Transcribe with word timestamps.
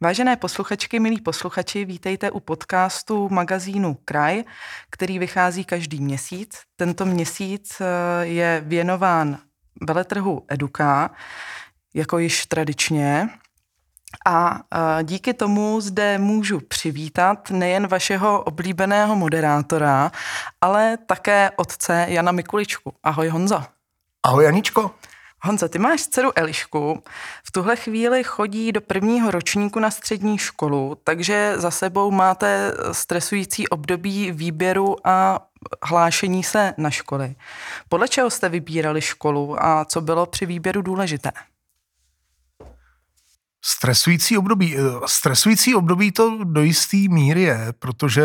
Vážené 0.00 0.36
posluchačky, 0.36 1.00
milí 1.00 1.20
posluchači, 1.20 1.84
vítejte 1.84 2.30
u 2.30 2.40
podcastu 2.40 3.28
magazínu 3.28 3.98
Kraj, 4.04 4.44
který 4.90 5.18
vychází 5.18 5.64
každý 5.64 6.00
měsíc. 6.00 6.60
Tento 6.76 7.04
měsíc 7.04 7.80
eh, 7.80 7.86
je 8.26 8.62
věnován 8.66 9.38
veletrhu 9.82 10.44
Eduka, 10.48 11.10
jako 11.94 12.18
již 12.18 12.46
tradičně. 12.46 13.28
A 14.26 14.60
eh, 14.74 15.04
díky 15.04 15.34
tomu 15.34 15.80
zde 15.80 16.18
můžu 16.18 16.60
přivítat 16.60 17.50
nejen 17.50 17.86
vašeho 17.86 18.42
oblíbeného 18.42 19.16
moderátora, 19.16 20.12
ale 20.60 20.98
také 21.06 21.50
otce 21.56 22.06
Jana 22.08 22.32
Mikuličku. 22.32 22.92
Ahoj 23.02 23.28
Honzo. 23.28 23.62
Ahoj 24.22 24.48
Aničko. 24.48 24.90
Honza, 25.42 25.68
ty 25.68 25.78
máš 25.78 26.06
dceru 26.06 26.30
Elišku. 26.36 27.02
V 27.44 27.52
tuhle 27.52 27.76
chvíli 27.76 28.24
chodí 28.24 28.72
do 28.72 28.80
prvního 28.80 29.30
ročníku 29.30 29.80
na 29.80 29.90
střední 29.90 30.38
školu, 30.38 30.98
takže 31.04 31.54
za 31.56 31.70
sebou 31.70 32.10
máte 32.10 32.72
stresující 32.92 33.68
období 33.68 34.32
výběru 34.32 34.96
a 35.04 35.46
hlášení 35.82 36.44
se 36.44 36.74
na 36.76 36.90
školy. 36.90 37.34
Podle 37.88 38.08
čeho 38.08 38.30
jste 38.30 38.48
vybírali 38.48 39.00
školu 39.00 39.64
a 39.64 39.84
co 39.84 40.00
bylo 40.00 40.26
při 40.26 40.46
výběru 40.46 40.82
důležité? 40.82 41.30
Stresující 43.64 44.38
období. 44.38 44.76
Eh, 44.76 44.80
stresující 45.06 45.74
období 45.74 46.12
to 46.12 46.44
do 46.44 46.62
jisté 46.62 46.96
míry 46.96 47.42
je, 47.42 47.72
protože 47.78 48.22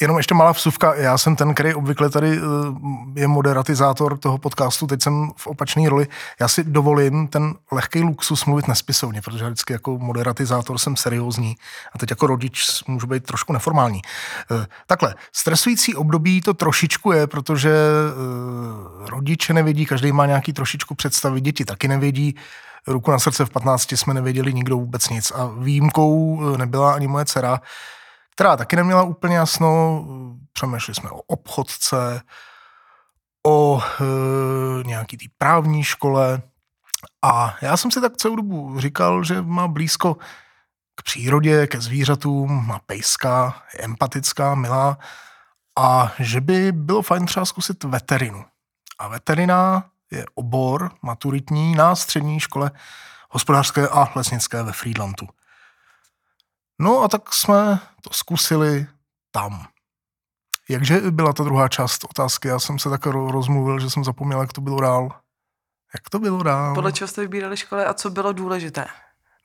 Jenom 0.00 0.16
ještě 0.16 0.34
malá 0.34 0.52
vsuvka, 0.52 0.94
já 0.94 1.18
jsem 1.18 1.36
ten, 1.36 1.54
který 1.54 1.74
obvykle 1.74 2.10
tady 2.10 2.38
eh, 2.38 2.40
je 3.20 3.28
moderatizátor 3.28 4.18
toho 4.18 4.38
podcastu, 4.38 4.86
teď 4.86 5.02
jsem 5.02 5.30
v 5.36 5.46
opačné 5.46 5.88
roli. 5.88 6.06
Já 6.40 6.48
si 6.48 6.64
dovolím 6.64 7.28
ten 7.28 7.54
lehký 7.72 8.00
luxus 8.00 8.44
mluvit 8.44 8.68
nespisovně, 8.68 9.22
protože 9.22 9.44
vždycky 9.44 9.72
jako 9.72 9.98
moderatizátor 9.98 10.78
jsem 10.78 10.96
seriózní 10.96 11.56
a 11.94 11.98
teď 11.98 12.10
jako 12.10 12.26
rodič 12.26 12.84
můžu 12.86 13.06
být 13.06 13.24
trošku 13.24 13.52
neformální. 13.52 14.02
Eh, 14.50 14.66
takhle, 14.86 15.14
stresující 15.32 15.94
období 15.94 16.40
to 16.40 16.54
trošičku 16.54 17.12
je, 17.12 17.26
protože 17.26 17.70
eh, 17.70 19.10
rodiče 19.10 19.52
nevědí, 19.52 19.86
každý 19.86 20.12
má 20.12 20.26
nějaký 20.26 20.52
trošičku 20.52 20.94
představy, 20.94 21.40
děti 21.40 21.64
taky 21.64 21.88
nevědí, 21.88 22.36
ruku 22.86 23.10
na 23.10 23.18
srdce 23.18 23.44
v 23.44 23.50
15 23.50 23.92
jsme 23.92 24.14
nevěděli 24.14 24.54
nikdo 24.54 24.76
vůbec 24.76 25.08
nic 25.08 25.30
a 25.30 25.50
výjimkou 25.58 26.40
nebyla 26.56 26.94
ani 26.94 27.06
moje 27.06 27.24
dcera, 27.24 27.60
která 28.34 28.56
taky 28.56 28.76
neměla 28.76 29.02
úplně 29.02 29.36
jasno. 29.36 30.04
Přemýšleli 30.52 30.94
jsme 30.94 31.10
o 31.10 31.20
obchodce, 31.20 32.22
o 33.46 33.82
e, 33.82 34.04
nějaký 34.84 35.16
té 35.16 35.24
právní 35.38 35.84
škole. 35.84 36.42
A 37.22 37.56
já 37.62 37.76
jsem 37.76 37.90
si 37.90 38.00
tak 38.00 38.16
celou 38.16 38.36
dobu 38.36 38.80
říkal, 38.80 39.24
že 39.24 39.42
má 39.42 39.68
blízko 39.68 40.14
k 40.94 41.02
přírodě, 41.02 41.66
ke 41.66 41.80
zvířatům, 41.80 42.66
má 42.66 42.78
pejská, 42.86 43.62
je 43.74 43.84
empatická, 43.84 44.54
milá 44.54 44.98
a 45.78 46.12
že 46.18 46.40
by 46.40 46.72
bylo 46.72 47.02
fajn 47.02 47.26
třeba 47.26 47.46
zkusit 47.46 47.84
veterinu. 47.84 48.44
A 48.98 49.08
veterina 49.08 49.84
je 50.10 50.24
obor 50.34 50.90
maturitní 51.02 51.74
na 51.74 51.96
střední 51.96 52.40
škole 52.40 52.70
hospodářské 53.30 53.88
a 53.88 54.12
lesnické 54.16 54.62
ve 54.62 54.72
Friedlandu. 54.72 55.28
No 56.78 57.02
a 57.02 57.08
tak 57.08 57.34
jsme 57.34 57.80
to 58.00 58.10
zkusili 58.12 58.86
tam. 59.30 59.66
Jakže 60.68 61.00
byla 61.10 61.32
ta 61.32 61.44
druhá 61.44 61.68
část 61.68 62.04
otázky? 62.04 62.48
Já 62.48 62.58
jsem 62.58 62.78
se 62.78 62.90
tak 62.90 63.06
rozmluvil, 63.06 63.80
že 63.80 63.90
jsem 63.90 64.04
zapomněl, 64.04 64.40
jak 64.40 64.52
to 64.52 64.60
bylo 64.60 64.80
dál. 64.80 65.08
Jak 65.94 66.10
to 66.10 66.18
bylo 66.18 66.42
dál? 66.42 66.74
Podle 66.74 66.92
čeho 66.92 67.08
jste 67.08 67.20
vybírali 67.20 67.56
školy 67.56 67.84
a 67.84 67.94
co 67.94 68.10
bylo 68.10 68.32
důležité? 68.32 68.86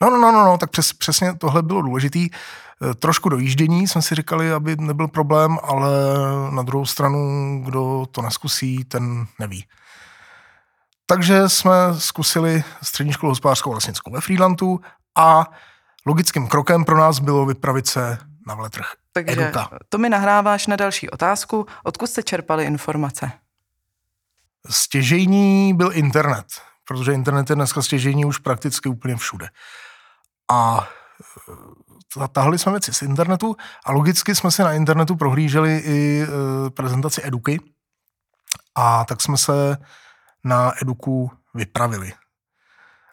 No, 0.02 0.10
no, 0.10 0.18
no, 0.18 0.32
no, 0.32 0.46
no 0.46 0.58
tak 0.58 0.70
přes, 0.70 0.94
přesně 0.94 1.34
tohle 1.34 1.62
bylo 1.62 1.82
důležitý. 1.82 2.30
E, 2.30 2.94
trošku 2.94 3.30
dojíždění 3.30 3.88
jsme 3.88 4.02
si 4.02 4.16
říkali, 4.16 4.52
aby 4.52 4.76
nebyl 4.76 5.08
problém, 5.08 5.58
ale 5.64 5.90
na 6.52 6.62
druhou 6.62 6.86
stranu, 6.86 7.20
kdo 7.66 8.06
to 8.12 8.22
neskusí, 8.22 8.84
ten 8.84 9.28
neví. 9.40 9.66
Takže 11.06 11.50
jsme 11.50 11.74
zkusili 11.98 12.64
střední 12.84 13.14
školu 13.14 13.32
hospodářskou 13.32 13.74
lesnickou 13.74 14.12
ve 14.12 14.22
Friedlandu 14.22 14.80
a 15.18 15.46
logickým 16.06 16.48
krokem 16.48 16.86
pro 16.86 16.98
nás 16.98 17.20
bylo 17.20 17.46
vypravit 17.46 17.88
se 17.88 18.18
na 18.48 18.56
veletrh 18.56 18.86
Takže 19.14 19.42
Eduka. 19.42 19.70
to 19.90 19.98
mi 19.98 20.10
nahráváš 20.10 20.68
na 20.68 20.76
další 20.76 21.10
otázku. 21.10 21.66
Odkud 21.84 22.08
jste 22.08 22.24
čerpali 22.24 22.66
informace? 22.66 23.32
Stěžejní 24.70 25.74
byl 25.74 25.92
internet, 25.94 26.46
protože 26.88 27.14
internet 27.14 27.50
je 27.50 27.56
dneska 27.56 27.82
stěžejní 27.82 28.26
už 28.26 28.38
prakticky 28.38 28.90
úplně 28.90 29.16
všude. 29.16 29.50
A 30.52 30.88
e, 32.24 32.28
tahli 32.28 32.60
jsme 32.60 32.72
věci 32.72 32.94
z 32.94 33.02
internetu 33.02 33.56
a 33.86 33.92
logicky 33.92 34.36
jsme 34.36 34.52
si 34.52 34.64
na 34.64 34.74
internetu 34.74 35.16
prohlíželi 35.16 35.78
i 35.78 36.22
e, 36.24 36.70
prezentaci 36.70 37.22
Eduky 37.24 37.60
a 38.76 39.06
tak 39.06 39.22
jsme 39.22 39.38
se 39.38 39.78
na 40.44 40.72
Eduku 40.82 41.32
vypravili. 41.54 42.14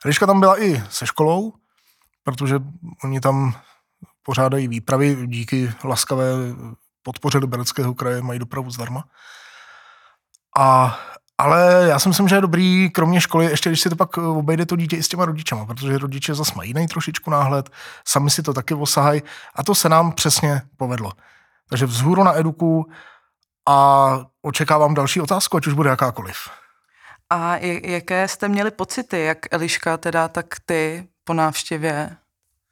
Liška 0.05 0.27
tam 0.27 0.41
byla 0.41 0.63
i 0.63 0.83
se 0.91 1.07
školou, 1.07 1.53
protože 2.27 2.59
oni 3.05 3.21
tam 3.21 3.55
pořádají 4.23 4.69
výpravy, 4.69 5.27
díky 5.27 5.73
laskavé 5.85 6.25
podpoře 7.03 7.39
Libereckého 7.39 7.95
kraje 7.95 8.23
mají 8.23 8.39
dopravu 8.39 8.71
zdarma. 8.71 9.05
A, 10.59 10.99
ale 11.39 11.87
já 11.89 11.99
si 11.99 12.09
myslím, 12.09 12.29
že 12.29 12.35
je 12.35 12.41
dobrý, 12.41 12.91
kromě 12.91 13.21
školy, 13.21 13.45
ještě 13.45 13.71
když 13.71 13.81
si 13.81 13.91
to 13.91 13.97
pak 13.97 14.17
obejde 14.19 14.67
to 14.67 14.77
dítě 14.77 14.97
i 14.97 15.03
s 15.03 15.09
těma 15.09 15.25
rodičema, 15.25 15.67
protože 15.67 15.99
rodiče 15.99 16.35
zase 16.35 16.53
mají 16.57 16.71
jiný 16.71 16.87
trošičku 16.87 17.31
náhled, 17.31 17.71
sami 18.05 18.31
si 18.31 18.43
to 18.43 18.55
taky 18.55 18.75
osahají 18.75 19.23
a 19.55 19.63
to 19.63 19.75
se 19.75 19.89
nám 19.89 20.13
přesně 20.13 20.63
povedlo. 20.77 21.13
Takže 21.69 21.87
vzhůru 21.87 22.25
na 22.25 22.39
eduku 22.39 22.91
a 23.69 24.21
očekávám 24.43 24.95
další 24.95 25.21
otázku, 25.21 25.57
ať 25.57 25.67
už 25.67 25.75
bude 25.75 25.91
jakákoliv. 25.91 26.37
A 27.31 27.57
jaké 27.85 28.29
jste 28.29 28.49
měli 28.49 28.71
pocity, 28.71 29.21
jak 29.21 29.39
Eliška 29.51 29.97
teda, 29.97 30.29
tak 30.29 30.47
ty 30.67 31.09
po 31.27 31.35
návštěvě 31.35 32.17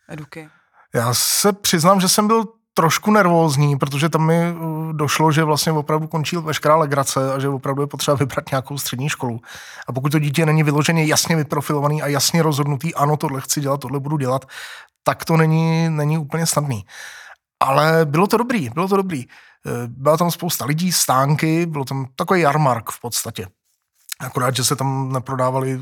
Eduky? 0.09 0.49
Já 0.95 1.15
se 1.15 1.53
přiznám, 1.53 2.01
že 2.01 2.09
jsem 2.09 2.27
byl 2.27 2.45
trošku 2.75 3.11
nervózní, 3.11 3.79
protože 3.79 4.09
tam 4.09 4.27
mi 4.27 4.53
uh, 4.53 4.93
došlo, 4.93 5.33
že 5.33 5.45
vlastně 5.45 5.73
opravdu 5.73 6.07
končí 6.07 6.37
veškerá 6.37 6.77
legrace 6.77 7.35
a 7.35 7.39
že 7.39 7.49
opravdu 7.49 7.83
je 7.83 7.87
potřeba 7.87 8.17
vybrat 8.17 8.51
nějakou 8.51 8.79
střední 8.79 9.09
školu. 9.09 9.41
A 9.89 9.93
pokud 9.93 10.13
to 10.13 10.19
dítě 10.19 10.47
není 10.47 10.63
vyloženě 10.63 11.05
jasně 11.05 11.37
vyprofilovaný 11.37 12.03
a 12.03 12.07
jasně 12.07 12.43
rozhodnutý, 12.43 12.95
ano, 12.95 13.17
tohle 13.17 13.41
chci 13.41 13.61
dělat, 13.61 13.81
tohle 13.81 14.01
budu 14.01 14.17
dělat, 14.17 14.45
tak 15.03 15.25
to 15.25 15.37
není, 15.37 15.91
není 15.91 16.19
úplně 16.19 16.47
snadný. 16.47 16.87
Ale 17.61 18.05
bylo 18.05 18.27
to 18.27 18.37
dobrý, 18.37 18.71
bylo 18.71 18.89
to 18.89 18.97
dobrý. 18.97 19.25
Eh, 19.67 19.71
byla 19.87 20.17
tam 20.17 20.31
spousta 20.31 20.65
lidí, 20.65 20.93
stánky, 20.93 21.67
bylo 21.67 21.85
tam 21.85 22.07
takový 22.17 22.41
jarmark 22.41 22.91
v 22.91 23.01
podstatě. 23.01 23.47
Akorát, 24.21 24.57
že 24.57 24.65
se 24.65 24.77
tam 24.77 25.13
neprodávali 25.13 25.81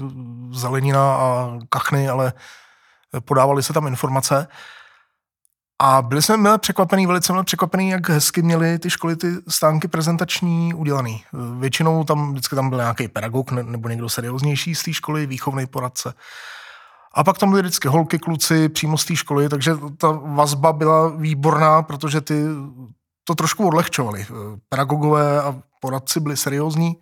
zelenina 0.53 1.15
a 1.15 1.51
kachny, 1.69 2.09
ale 2.09 2.33
podávali 3.25 3.63
se 3.63 3.73
tam 3.73 3.87
informace. 3.87 4.49
A 5.85 6.03
byli 6.03 6.23
jsme 6.23 6.37
milé 6.37 6.59
překvapený, 6.59 7.07
velice 7.07 7.33
milé 7.33 7.45
překvapený, 7.45 7.91
jak 7.91 8.09
hezky 8.09 8.43
měli 8.43 8.79
ty 8.79 8.91
školy 8.91 9.17
ty 9.17 9.33
stánky 9.49 9.89
prezentační 9.89 10.75
udělaný. 10.75 11.25
Většinou 11.59 12.05
tam 12.05 12.33
vždycky 12.33 12.55
tam 12.55 12.71
byl 12.71 12.79
nějaký 12.79 13.09
pedagog 13.09 13.53
nebo 13.53 13.89
někdo 13.89 14.09
serióznější 14.09 14.75
z 14.75 14.83
té 14.83 14.93
školy, 14.93 15.27
výchovný 15.27 15.67
poradce. 15.67 16.15
A 17.15 17.25
pak 17.25 17.39
tam 17.39 17.51
byly 17.51 17.62
vždycky 17.62 17.89
holky, 17.89 18.19
kluci 18.19 18.69
přímo 18.69 18.99
z 18.99 19.05
té 19.05 19.17
školy, 19.17 19.49
takže 19.49 19.73
ta 19.99 20.11
vazba 20.11 20.73
byla 20.73 21.09
výborná, 21.09 21.83
protože 21.83 22.21
ty 22.21 22.45
to 23.25 23.35
trošku 23.35 23.67
odlehčovali. 23.69 24.27
Pedagogové 24.69 25.43
a 25.43 25.55
poradci 25.81 26.21
byli 26.21 26.37
seriózní 26.37 26.97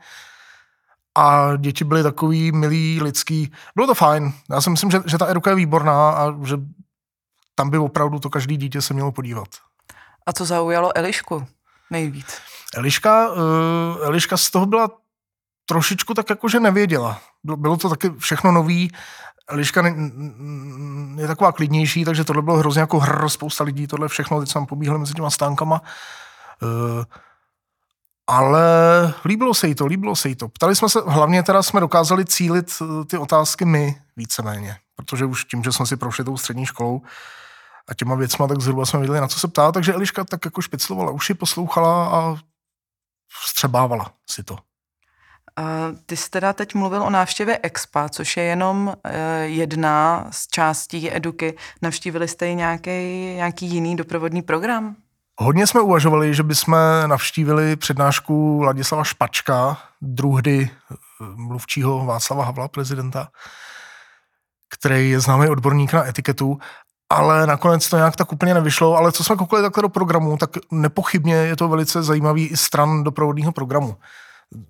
a 1.18 1.56
děti 1.56 1.84
byly 1.84 2.02
takový 2.02 2.52
milý, 2.52 3.00
lidský. 3.02 3.52
Bylo 3.74 3.86
to 3.86 3.94
fajn. 3.94 4.32
Já 4.50 4.60
si 4.60 4.70
myslím, 4.70 4.90
že, 4.90 5.02
že 5.06 5.18
ta 5.18 5.30
eduka 5.30 5.50
je 5.50 5.56
výborná 5.56 6.10
a 6.10 6.44
že 6.44 6.56
tam 7.54 7.70
by 7.70 7.78
opravdu 7.78 8.18
to 8.18 8.30
každý 8.30 8.56
dítě 8.56 8.82
se 8.82 8.94
mělo 8.94 9.12
podívat. 9.12 9.48
A 10.26 10.32
co 10.32 10.44
zaujalo 10.44 10.96
Elišku 10.96 11.46
nejvíc? 11.90 12.38
Eliška, 12.74 13.28
uh, 13.28 13.36
Eliška 14.02 14.36
z 14.36 14.50
toho 14.50 14.66
byla 14.66 14.88
trošičku 15.66 16.14
tak 16.14 16.30
jako, 16.30 16.48
že 16.48 16.60
nevěděla. 16.60 17.20
Bylo 17.44 17.76
to 17.76 17.88
taky 17.88 18.10
všechno 18.18 18.52
nový. 18.52 18.92
Eliška 19.48 19.82
je 21.16 21.26
taková 21.26 21.52
klidnější, 21.52 22.04
takže 22.04 22.24
tohle 22.24 22.42
bylo 22.42 22.56
hrozně 22.56 22.80
jako 22.80 23.00
hr, 23.00 23.28
spousta 23.28 23.64
lidí, 23.64 23.86
tohle 23.86 24.08
všechno, 24.08 24.40
teď 24.40 24.48
jsem 24.50 24.66
pobíhli 24.66 24.98
mezi 24.98 25.14
těma 25.14 25.30
stánkama. 25.30 25.82
Uh, 26.62 27.04
ale 28.30 28.62
líbilo 29.24 29.54
se 29.54 29.68
jí 29.68 29.74
to, 29.74 29.86
líbilo 29.86 30.16
se 30.16 30.28
jí 30.28 30.34
to. 30.34 30.48
Ptali 30.48 30.76
jsme 30.76 30.88
se, 30.88 31.00
hlavně 31.06 31.42
teda 31.42 31.62
jsme 31.62 31.80
dokázali 31.80 32.24
cílit 32.24 32.72
eh, 32.82 33.04
ty 33.04 33.18
otázky 33.18 33.64
my 33.64 34.02
víceméně, 34.16 34.76
protože 34.96 35.24
už 35.24 35.44
tím, 35.44 35.62
že 35.62 35.72
jsme 35.72 35.86
si 35.86 35.96
prošli 35.96 36.24
tou 36.24 36.36
střední 36.36 36.66
školou 36.66 37.02
a 37.88 37.94
těma 37.94 38.14
věcma, 38.14 38.48
tak 38.48 38.60
zhruba 38.60 38.86
jsme 38.86 39.00
viděli, 39.00 39.20
na 39.20 39.28
co 39.28 39.40
se 39.40 39.48
ptá, 39.48 39.72
takže 39.72 39.94
Eliška 39.94 40.24
tak 40.24 40.44
jako 40.44 40.62
špiclovala 40.62 41.10
uši, 41.10 41.34
poslouchala 41.34 42.08
a 42.08 42.36
vstřebávala 43.28 44.12
si 44.30 44.42
to. 44.42 44.58
Ty 46.06 46.16
jsi 46.16 46.30
teda 46.30 46.52
teď 46.52 46.74
mluvil 46.74 47.02
o 47.02 47.10
návštěvě 47.10 47.58
Expa, 47.62 48.08
což 48.08 48.36
je 48.36 48.42
jenom 48.42 48.94
eh, 49.04 49.40
jedna 49.42 50.26
z 50.30 50.46
částí 50.46 51.16
eduky. 51.16 51.56
Navštívili 51.82 52.28
jste 52.28 52.50
i 52.50 52.54
nějaký, 52.54 52.90
nějaký 53.34 53.66
jiný 53.66 53.96
doprovodný 53.96 54.42
program? 54.42 54.96
Hodně 55.42 55.66
jsme 55.66 55.80
uvažovali, 55.80 56.34
že 56.34 56.42
bychom 56.42 56.76
navštívili 57.06 57.76
přednášku 57.76 58.62
Ladislava 58.62 59.04
Špačka, 59.04 59.78
druhdy 60.00 60.70
eh, 60.70 60.94
mluvčího 61.34 62.06
Václava 62.06 62.44
Havla, 62.44 62.68
prezidenta, 62.68 63.28
který 64.70 65.10
je 65.10 65.20
známý 65.20 65.48
odborník 65.48 65.92
na 65.92 66.08
etiketu, 66.08 66.58
ale 67.10 67.46
nakonec 67.46 67.88
to 67.88 67.96
nějak 67.96 68.16
tak 68.16 68.32
úplně 68.32 68.54
nevyšlo, 68.54 68.96
ale 68.96 69.12
co 69.12 69.24
jsme 69.24 69.36
koukali 69.36 69.62
takhle 69.62 69.82
do 69.82 69.88
programu, 69.88 70.36
tak 70.36 70.50
nepochybně 70.70 71.34
je 71.34 71.56
to 71.56 71.68
velice 71.68 72.02
zajímavý 72.02 72.46
i 72.46 72.56
stran 72.56 73.04
doprovodného 73.04 73.52
programu 73.52 73.96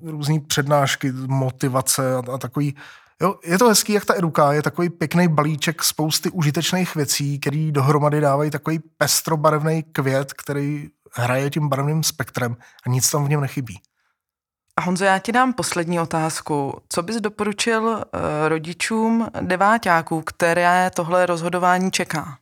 různé 0.02 0.40
přednášky, 0.40 1.12
motivace 1.12 2.16
a, 2.16 2.22
a 2.34 2.38
takový. 2.38 2.76
Jo, 3.22 3.38
je 3.44 3.58
to 3.58 3.68
hezký, 3.68 3.92
jak 3.92 4.04
ta 4.04 4.14
eduka 4.14 4.52
je 4.52 4.62
takový 4.62 4.90
pěkný 4.90 5.28
balíček 5.28 5.84
spousty 5.84 6.30
užitečných 6.30 6.94
věcí, 6.94 7.40
který 7.40 7.72
dohromady 7.72 8.20
dávají 8.20 8.50
takový 8.50 8.78
pestrobarevný 8.78 9.82
květ, 9.82 10.32
který 10.32 10.88
hraje 11.14 11.50
tím 11.50 11.68
barevným 11.68 12.02
spektrem 12.02 12.56
a 12.86 12.88
nic 12.88 13.10
tam 13.10 13.24
v 13.24 13.28
něm 13.28 13.40
nechybí. 13.40 13.80
A 14.76 14.82
Honzo, 14.82 15.04
já 15.04 15.18
ti 15.18 15.32
dám 15.32 15.52
poslední 15.52 16.00
otázku. 16.00 16.82
Co 16.88 17.02
bys 17.02 17.16
doporučil 17.16 17.82
uh, 17.84 18.02
rodičům 18.48 19.28
deváťáků, 19.40 20.22
které 20.22 20.90
tohle 20.94 21.26
rozhodování 21.26 21.90
čeká? 21.90 22.38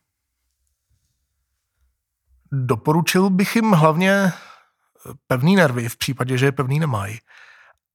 Doporučil 2.52 3.30
bych 3.30 3.56
jim 3.56 3.72
hlavně 3.72 4.32
pevný 5.26 5.56
nervy 5.56 5.88
v 5.88 5.96
případě, 5.96 6.38
že 6.38 6.46
je 6.46 6.52
pevný 6.52 6.80
nemají. 6.80 7.18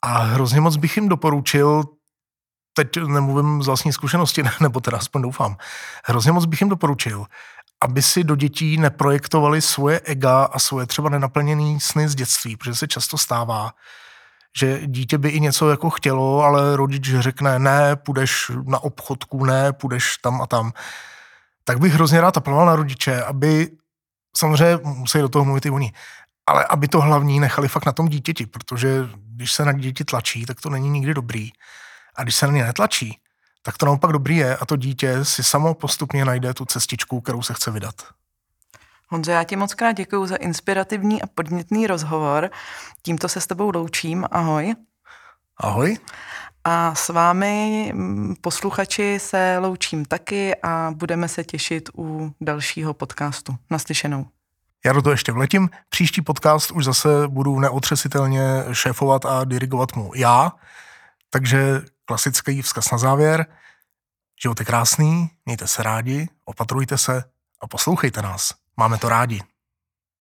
A 0.01 0.17
hrozně 0.17 0.61
moc 0.61 0.75
bych 0.75 0.97
jim 0.97 1.09
doporučil, 1.09 1.83
teď 2.73 2.97
nemluvím 3.07 3.63
z 3.63 3.67
vlastní 3.67 3.93
zkušenosti, 3.93 4.43
nebo 4.61 4.79
teda 4.79 4.97
aspoň 4.97 5.21
doufám, 5.21 5.57
hrozně 6.05 6.31
moc 6.31 6.45
bych 6.45 6.61
jim 6.61 6.69
doporučil, 6.69 7.25
aby 7.83 8.01
si 8.01 8.23
do 8.23 8.35
dětí 8.35 8.77
neprojektovali 8.77 9.61
svoje 9.61 9.99
ega 9.99 10.43
a 10.43 10.59
svoje 10.59 10.85
třeba 10.85 11.09
nenaplněné 11.09 11.79
sny 11.79 12.09
z 12.09 12.15
dětství, 12.15 12.57
protože 12.57 12.75
se 12.75 12.87
často 12.87 13.17
stává, 13.17 13.71
že 14.59 14.87
dítě 14.87 15.17
by 15.17 15.29
i 15.29 15.39
něco 15.39 15.69
jako 15.69 15.89
chtělo, 15.89 16.43
ale 16.43 16.75
rodič 16.75 17.09
řekne, 17.19 17.59
ne, 17.59 17.95
půjdeš 17.95 18.51
na 18.65 18.79
obchodku, 18.79 19.45
ne, 19.45 19.73
půjdeš 19.73 20.17
tam 20.17 20.41
a 20.41 20.47
tam. 20.47 20.71
Tak 21.63 21.79
bych 21.79 21.93
hrozně 21.93 22.21
rád 22.21 22.37
apeloval 22.37 22.65
na 22.65 22.75
rodiče, 22.75 23.23
aby 23.23 23.69
samozřejmě 24.37 24.79
musí 24.83 25.19
do 25.19 25.29
toho 25.29 25.45
mluvit 25.45 25.65
i 25.65 25.69
oni, 25.69 25.91
ale 26.47 26.65
aby 26.65 26.87
to 26.87 27.01
hlavní 27.01 27.39
nechali 27.39 27.67
fakt 27.67 27.85
na 27.85 27.91
tom 27.91 28.07
dítěti, 28.07 28.45
protože 28.45 29.09
když 29.15 29.51
se 29.51 29.65
na 29.65 29.71
děti 29.71 30.03
tlačí, 30.03 30.45
tak 30.45 30.61
to 30.61 30.69
není 30.69 30.89
nikdy 30.89 31.13
dobrý. 31.13 31.51
A 32.15 32.23
když 32.23 32.35
se 32.35 32.47
na 32.47 32.53
ně 32.53 32.63
netlačí, 32.63 33.19
tak 33.61 33.77
to 33.77 33.85
naopak 33.85 34.11
dobrý 34.11 34.37
je 34.37 34.57
a 34.57 34.65
to 34.65 34.75
dítě 34.75 35.25
si 35.25 35.43
samo 35.43 35.73
postupně 35.73 36.25
najde 36.25 36.53
tu 36.53 36.65
cestičku, 36.65 37.21
kterou 37.21 37.41
se 37.41 37.53
chce 37.53 37.71
vydat. 37.71 37.95
Honzo, 39.09 39.31
já 39.31 39.43
ti 39.43 39.55
moc 39.55 39.73
krát 39.73 39.91
děkuji 39.91 40.25
za 40.25 40.35
inspirativní 40.35 41.21
a 41.21 41.27
podnětný 41.27 41.87
rozhovor. 41.87 42.49
Tímto 43.01 43.29
se 43.29 43.41
s 43.41 43.47
tebou 43.47 43.71
loučím. 43.75 44.25
Ahoj. 44.31 44.75
Ahoj. 45.57 45.97
A 46.63 46.95
s 46.95 47.09
vámi, 47.09 47.91
mm, 47.93 48.35
posluchači, 48.41 49.19
se 49.19 49.57
loučím 49.59 50.05
taky 50.05 50.55
a 50.63 50.91
budeme 50.95 51.27
se 51.27 51.43
těšit 51.43 51.89
u 51.97 52.33
dalšího 52.41 52.93
podcastu. 52.93 53.55
Naslyšenou. 53.69 54.25
Já 54.85 54.93
do 54.93 55.01
toho 55.01 55.13
ještě 55.13 55.31
vletím. 55.31 55.69
Příští 55.89 56.21
podcast 56.21 56.71
už 56.71 56.85
zase 56.85 57.09
budu 57.27 57.59
neotřesitelně 57.59 58.41
šéfovat 58.73 59.25
a 59.25 59.43
dirigovat 59.43 59.95
mu 59.95 60.11
já. 60.15 60.51
Takže 61.29 61.81
klasický 62.05 62.61
vzkaz 62.61 62.91
na 62.91 62.97
závěr. 62.97 63.45
Život 64.43 64.59
je 64.59 64.65
krásný, 64.65 65.29
mějte 65.45 65.67
se 65.67 65.83
rádi, 65.83 66.29
opatrujte 66.45 66.97
se 66.97 67.23
a 67.61 67.67
poslouchejte 67.67 68.21
nás. 68.21 68.53
Máme 68.77 68.97
to 68.97 69.09
rádi. 69.09 69.52